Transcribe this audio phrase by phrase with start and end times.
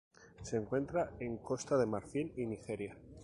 [0.41, 2.97] Se encuentra en Costa de Marfil y Nigeria.